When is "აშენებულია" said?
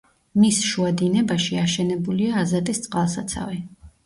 1.65-2.41